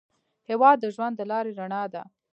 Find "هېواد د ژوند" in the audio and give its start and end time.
0.49-1.15